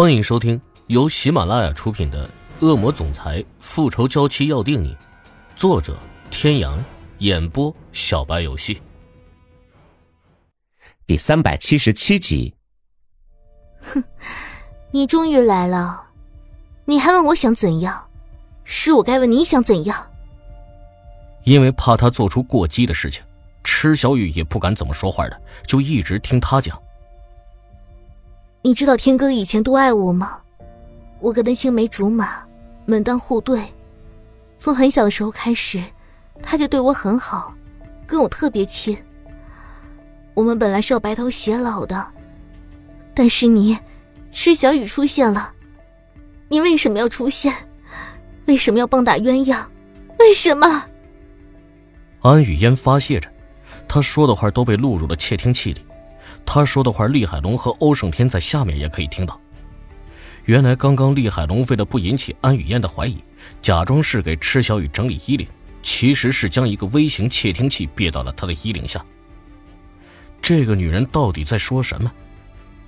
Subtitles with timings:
[0.00, 2.24] 欢迎收听由喜马拉雅出品的
[2.64, 4.94] 《恶魔总裁复仇娇妻要定你》，
[5.56, 5.98] 作者：
[6.30, 6.78] 天阳，
[7.18, 8.80] 演播：小白游戏。
[11.04, 12.54] 第三百七十七集。
[13.80, 14.04] 哼，
[14.92, 16.10] 你终于来了，
[16.84, 18.06] 你还问我想怎样？
[18.62, 20.08] 是我该问你想怎样？
[21.42, 23.24] 因为怕他做出过激的事情，
[23.64, 26.80] 池小雨也不敢怎么说话的，就一直听他讲。
[28.68, 30.40] 你知道天哥以前多爱我吗？
[31.20, 32.46] 我跟他青梅竹马，
[32.84, 33.62] 门当户对。
[34.58, 35.82] 从很小的时候开始，
[36.42, 37.54] 他就对我很好，
[38.06, 38.94] 跟我特别亲。
[40.34, 42.08] 我们本来是要白头偕老的，
[43.14, 43.78] 但是你，
[44.30, 45.54] 是小雨出现了。
[46.48, 47.50] 你为什么要出现？
[48.44, 49.64] 为什么要棒打鸳鸯？
[50.18, 50.84] 为什么？
[52.20, 53.30] 安雨嫣发泄着，
[53.88, 55.80] 她说的话都被录入了窃听器里。
[56.50, 59.38] 他说的话，厉海龙和欧胜天在下面也可以听到。
[60.46, 63.18] 原来，刚刚厉海龙为了不引起安雨嫣的怀疑，
[63.60, 65.46] 假装是给池小雨整理衣领，
[65.82, 69.04] 其实是将一个微型窃听器别到了她的衣领下。
[70.40, 72.10] 这个女人到底在说什么？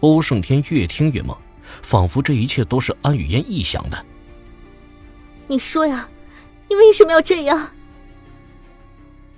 [0.00, 1.36] 欧胜天越听越懵，
[1.82, 4.06] 仿佛这一切都是安雨嫣臆想的。
[5.46, 6.08] 你说呀，
[6.70, 7.68] 你为什么要这样？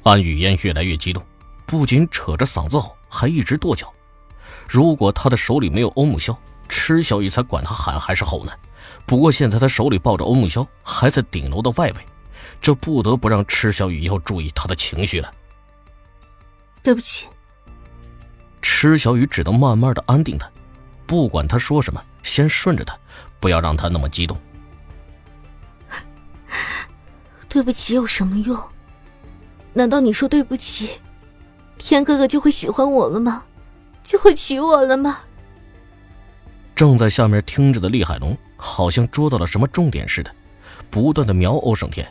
[0.05, 1.21] 安雨嫣越来越激动，
[1.67, 3.93] 不仅扯着嗓子吼，还一直跺脚。
[4.69, 6.37] 如果他的手里没有欧木萧，
[6.69, 8.53] 池小雨才管他喊还是吼呢。
[9.07, 12.07] 不过现在他手里抱着欧木萧，还在顶楼的外围，
[12.61, 15.33] 这不得不让池小雨要注意他的情绪了。
[16.83, 17.27] 对不起，
[18.63, 20.51] 池小雨只能慢慢的安定他，
[21.07, 22.97] 不管他说什么，先顺着他，
[23.41, 24.39] 不要让他那么激动。
[27.49, 28.59] 对不起有什么用？
[29.73, 31.01] 难道你说对不起，
[31.79, 33.45] 天哥哥就会喜欢我了吗？
[34.05, 35.19] 就会娶我了吗？
[36.77, 40.31] 正在下面听着的厉海龙好像捉到了什么重点似的，
[40.91, 42.07] 不断的瞄欧胜天。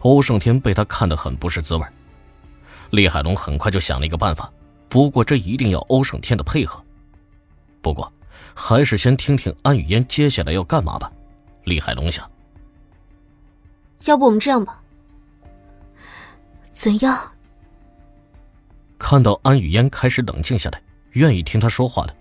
[0.00, 1.86] 欧胜天被他看得很不是滋味。
[2.90, 4.52] 厉海龙很快就想了一个办法，
[4.88, 6.82] 不过这一定要欧胜天的配合。
[7.82, 8.12] 不过，
[8.54, 11.10] 还是先听听安雨嫣接下来要干嘛吧。
[11.64, 12.30] 厉海龙想，
[14.04, 14.78] 要不我们这样吧？
[16.72, 17.32] 怎样？
[18.98, 20.80] 看到安雨嫣开始冷静下来。
[21.14, 22.14] 愿意听他说话的，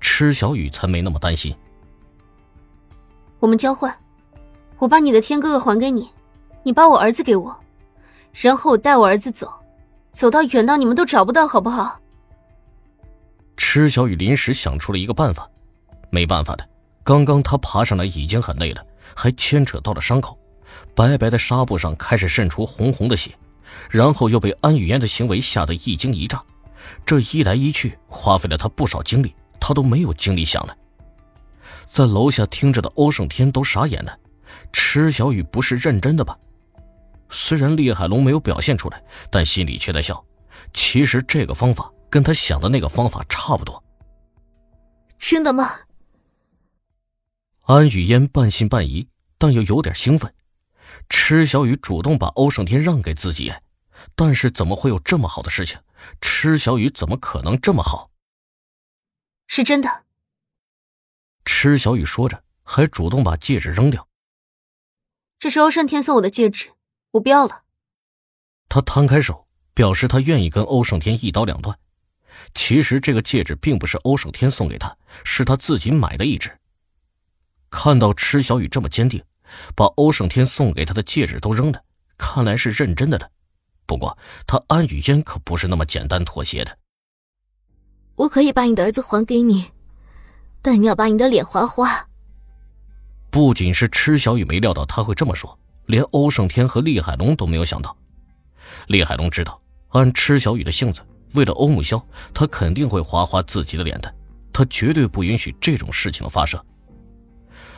[0.00, 1.54] 池小雨才没那么担心。
[3.38, 3.94] 我们交换，
[4.78, 6.10] 我把你的天哥哥还给你，
[6.62, 7.56] 你把我儿子给我，
[8.32, 9.50] 然后我带我儿子走，
[10.12, 12.00] 走到远到你们都找不到，好不好？
[13.56, 15.48] 池小雨临时想出了一个办法，
[16.10, 16.68] 没办法的，
[17.04, 18.84] 刚刚他爬上来已经很累了，
[19.14, 20.38] 还牵扯到了伤口，
[20.94, 23.30] 白白的纱布上开始渗出红红的血，
[23.90, 26.42] 然后又被安雨嫣的行为吓得一惊一乍。
[27.04, 30.76] 这一来一去，花费了他不少精力，他都没有精力想了。
[31.88, 34.18] 在楼下听着的欧胜天都傻眼了，
[34.72, 36.38] 池小雨不是认真的吧？
[37.30, 40.22] 虽然厉海龙没有表现出来，但心里却在笑。
[40.72, 43.82] 其实这个方法跟他想的那个方法差不多。
[45.18, 45.70] 真的吗？
[47.62, 49.06] 安雨嫣半信半疑，
[49.36, 50.32] 但又有点兴奋。
[51.08, 53.52] 池小雨主动把欧胜天让给自己，
[54.14, 55.78] 但是怎么会有这么好的事情？
[56.20, 58.10] 池小雨怎么可能这么好？
[59.46, 60.04] 是真的。
[61.44, 64.06] 池小雨说着，还主动把戒指扔掉。
[65.38, 66.72] 这是欧胜天送我的戒指，
[67.12, 67.62] 我不要了。
[68.68, 71.78] 他摊开手，表示他愿意跟欧胜天一刀两断。
[72.54, 76.58] 其实这个戒指并不是欧胜天送给他，是他自己买的一只。
[77.70, 79.24] 看到池小雨这么坚定，
[79.74, 81.82] 把欧胜天送给他的戒指都扔了，
[82.16, 83.30] 看来是认真的了。
[83.88, 84.16] 不过，
[84.46, 86.78] 他安雨嫣可不是那么简单妥协的。
[88.16, 89.64] 我可以把你的儿子还给你，
[90.60, 92.06] 但你要把你的脸划花。
[93.30, 97.96] 不仅是池小雨没料到他会这么说，连欧胜天和厉海龙都没有想到。
[98.88, 101.00] 厉海龙知道，按池小雨的性子，
[101.32, 104.14] 为了欧慕萧，他肯定会划花自己的脸的，
[104.52, 106.62] 他绝对不允许这种事情的发生。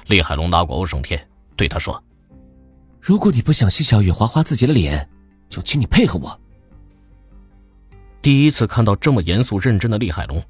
[0.08, 1.24] 厉海龙拉过欧胜天，
[1.54, 2.02] 对他说
[3.00, 5.08] ：“如果你不想谢小雨划花自己的脸。”
[5.50, 6.40] 就请你配合我。
[8.22, 10.42] 第一次看到这么严肃认真的厉海龙，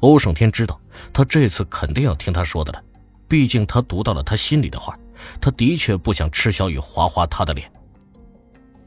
[0.00, 0.80] 欧胜天知道
[1.12, 2.82] 他这次肯定要听他说的了，
[3.28, 4.98] 毕竟他读到了他心里的话，
[5.40, 7.70] 他的确不想吃小雨划划他的脸，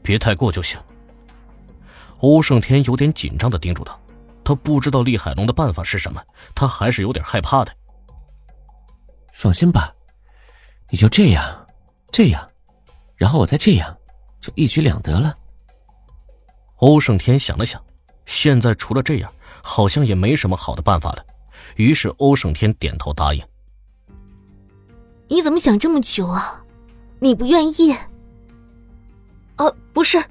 [0.02, 0.80] 别太过就行。
[2.20, 4.00] 欧胜天有点紧张的叮嘱道，
[4.42, 6.22] 他不知道厉海龙的办法是什么，
[6.54, 7.72] 他还是有点害怕的。
[9.32, 9.94] 放心吧，
[10.90, 11.66] 你就这样，
[12.10, 12.48] 这样，
[13.16, 13.96] 然后我再这样，
[14.40, 15.36] 就一举两得了。
[16.78, 17.82] 欧胜天想了想，
[18.26, 19.32] 现在除了这样，
[19.62, 21.24] 好像也没什么好的办法了。
[21.76, 23.44] 于是欧胜天点头答应。
[25.28, 26.62] 你怎么想这么久啊？
[27.20, 27.94] 你不愿意？
[29.56, 30.22] 哦，不是，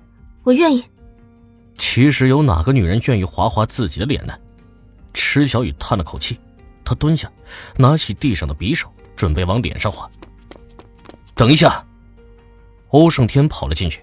[0.44, 0.84] 我愿意。
[1.78, 4.34] 其实有哪个女人愿意划划自己的脸呢？
[5.14, 6.40] 池小雨叹了口气，
[6.84, 7.30] 她蹲下，
[7.76, 10.10] 拿起地上的匕首，准备往脸上划。
[11.36, 11.86] 等一下！
[12.90, 14.02] 欧胜天跑了进去，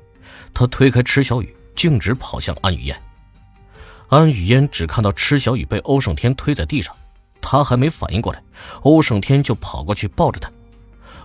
[0.52, 3.00] 他推开池小雨，径直跑向安雨嫣。
[4.08, 6.94] 安雨嫣只看到池小雨被欧胜天推在地上，
[7.40, 8.42] 他还没反应过来，
[8.82, 10.50] 欧胜天就跑过去抱着他。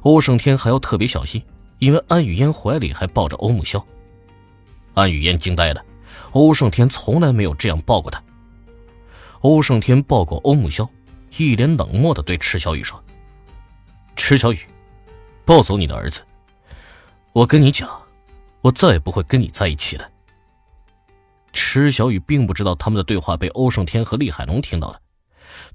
[0.02, 1.44] 欧胜天还要特别小心，
[1.78, 3.86] 因为安雨嫣怀里还抱着欧木萧。
[4.94, 5.84] 安雨嫣惊呆了。
[6.32, 8.22] 欧胜天从来没有这样抱过她。
[9.42, 10.88] 欧胜天抱过欧木萧，
[11.38, 13.02] 一脸冷漠的对池小雨说
[14.16, 14.60] ：“池小雨，
[15.46, 16.22] 抱走你的儿子。
[17.32, 17.90] 我跟你讲，
[18.62, 20.10] 我再也不会跟你在一起了。”
[21.54, 25.02] 池小雨并不知道他们的对话被欧胜天和厉海龙听到了，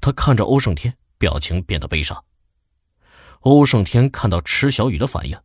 [0.00, 2.24] 他看着欧胜天，表情变得悲伤。
[3.40, 5.38] 欧胜天看到池小雨的反应，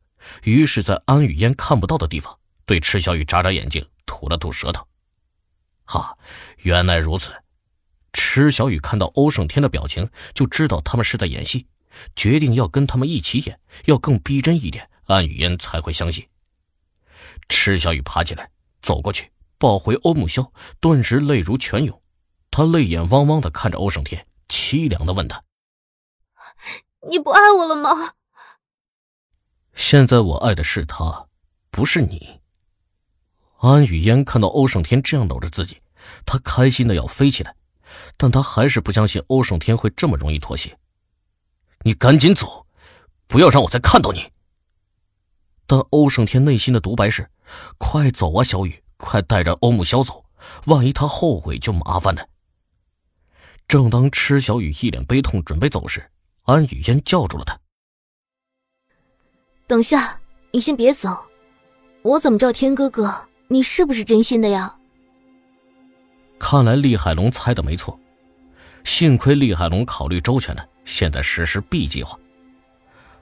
[0.43, 4.87] 于是，在安雨嫣看不到的地方，对池小雨眨眨眼睛，吐了吐舌头。
[5.83, 6.17] 哈，
[6.57, 7.31] 原来如此。
[8.13, 11.67] 池小雨看到欧胜天的表情，就知道他们是在演戏，
[12.15, 16.25] 决定要跟他们一起演，要更逼真一点，安雨嫣才会相信。
[17.49, 18.49] 池小雨爬起来，
[18.81, 19.29] 走过去，
[19.59, 22.01] 抱回欧木萧，顿时泪如泉涌。
[22.50, 25.44] 他泪眼汪汪的看着欧胜天，凄凉的问他
[27.07, 28.13] ：“你不爱我了吗？”
[29.75, 31.27] 现在我爱的是他，
[31.69, 32.41] 不是你。
[33.59, 35.81] 安雨嫣看到欧胜天这样搂着自己，
[36.25, 37.55] 她开心的要飞起来，
[38.17, 40.77] 但她还是不相信欧胜天会这么容易妥协。
[41.81, 42.65] 你赶紧走，
[43.27, 44.31] 不要让我再看到你。
[45.67, 47.29] 但欧胜天内心的独白是：
[47.77, 50.24] 快走啊，小雨，快带着欧木萧走，
[50.66, 52.28] 万一他后悔就麻烦了。
[53.68, 56.06] 正当池小雨一脸悲痛准备走时，
[56.44, 57.57] 安雨嫣叫住了他
[59.66, 60.19] ：“等下，
[60.51, 61.25] 你先别走，
[62.01, 64.75] 我怎么知道天哥哥？”你是不是真心的呀？
[66.38, 68.00] 看来厉海龙猜的没错，
[68.84, 72.19] 幸亏厉海龙考虑周全了，现在实施 B 计划。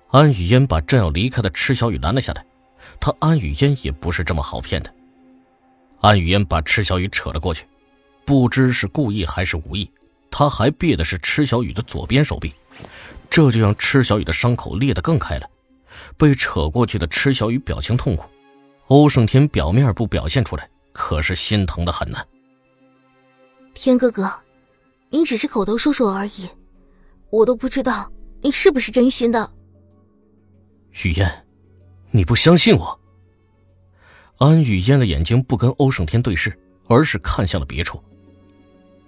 [0.10, 2.46] 安雨嫣把正要离开的池小雨拦了下来，
[3.00, 4.94] 他安雨嫣也不是这么好骗的。
[6.02, 7.66] 安雨嫣把池小雨扯了过去，
[8.26, 9.90] 不知是故意还是无意，
[10.30, 12.54] 他还别的是池小雨的左边手臂，
[13.30, 15.50] 这就让池小雨的伤口裂得更开了。
[16.16, 18.30] 被扯过去的池小雨表情痛苦。
[18.88, 22.18] 欧胜天表面不表现出来，可是心疼的很呢。
[23.74, 24.32] 天哥哥，
[25.10, 26.48] 你只是口头说说而已，
[27.30, 28.10] 我都不知道
[28.42, 29.52] 你是不是真心的。
[31.04, 31.30] 雨嫣，
[32.12, 33.00] 你不相信我？
[34.38, 36.58] 安雨嫣的眼睛不跟欧胜天对视，
[36.88, 38.02] 而是看向了别处。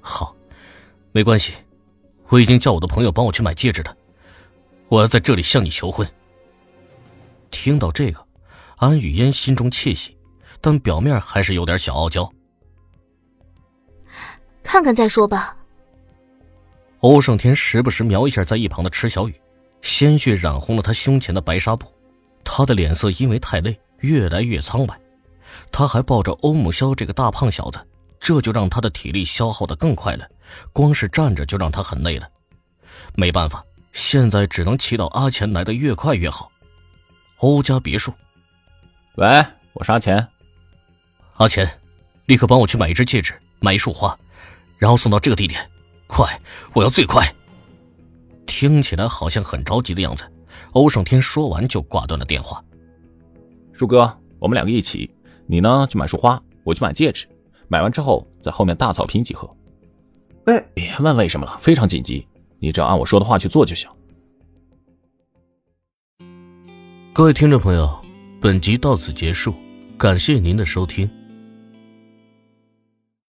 [0.01, 0.35] 好，
[1.11, 1.53] 没关系，
[2.29, 3.95] 我已经叫我的朋友帮我去买戒指了，
[4.87, 6.07] 我要在这里向你求婚。
[7.51, 8.25] 听到这个。
[8.77, 10.15] 安雨嫣心中窃喜，
[10.61, 12.31] 但表面还是有点小傲娇。
[14.63, 15.57] 看看再说吧。
[17.01, 19.35] 欧胜天时不时瞄一下在一旁的池小雨，
[19.81, 21.93] 鲜血染红了他胸前的白纱布，
[22.41, 24.97] 他的脸色因为太累越来越苍白。
[25.71, 27.79] 他还抱着欧木萧这个大胖小子，
[28.19, 30.27] 这就让他的体力消耗的更快了，
[30.73, 32.27] 光是站着就让他很累了。
[33.15, 36.51] 没办法，现在只能祈祷阿钱来的越快越好。
[37.37, 38.13] 欧家别墅。
[39.15, 40.27] 喂，我是阿钱。
[41.35, 41.79] 阿钱，
[42.25, 44.18] 立刻帮我去买一只戒指，买一束花，
[44.77, 45.69] 然后送到这个地点，
[46.07, 46.39] 快！
[46.73, 47.25] 我要最快。
[48.45, 50.29] 听起来好像很着急的样子。
[50.73, 52.63] 欧胜天说完就挂断了电话。
[53.71, 55.09] 树哥，我们两个一起，
[55.51, 57.25] 你呢去买束花，我去买戒指，
[57.68, 59.49] 买完之后在后面大草坪集合。
[60.45, 62.27] 哎，别问为什么了，非常紧急，
[62.59, 63.89] 你只要按我说的话去做就行。
[67.11, 67.89] 各位听众朋友。
[68.41, 69.53] 本集到此结束，
[69.97, 71.09] 感谢您的收听。